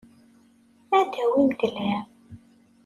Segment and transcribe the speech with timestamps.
[0.97, 2.03] Ad d-tawimt lhemm.